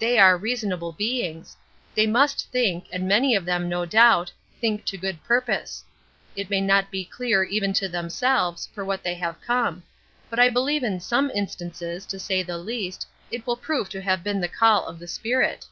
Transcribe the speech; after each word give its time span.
They 0.00 0.18
are 0.18 0.36
reasonable 0.36 0.90
beings. 0.90 1.56
They 1.94 2.04
must 2.04 2.50
think, 2.50 2.88
and 2.90 3.06
many 3.06 3.36
of 3.36 3.44
them, 3.44 3.68
no 3.68 3.86
doubt, 3.86 4.32
think 4.60 4.84
to 4.86 4.98
good 4.98 5.22
purpose. 5.22 5.84
It 6.34 6.50
may 6.50 6.60
not 6.60 6.90
be 6.90 7.04
clear 7.04 7.44
even 7.44 7.72
to 7.74 7.88
themselves 7.88 8.66
for 8.74 8.84
what 8.84 9.04
they 9.04 9.14
have 9.14 9.40
come; 9.40 9.84
But 10.28 10.40
I 10.40 10.48
believe 10.50 10.82
in 10.82 10.98
some 10.98 11.30
instances, 11.30 12.04
to 12.06 12.18
say 12.18 12.42
the 12.42 12.58
least, 12.58 13.06
it 13.30 13.46
will 13.46 13.54
prove 13.56 13.88
to 13.90 14.00
have 14.02 14.24
been 14.24 14.40
the 14.40 14.48
call 14.48 14.88
of 14.88 14.98
the 14.98 15.06
Spirit." 15.06 15.66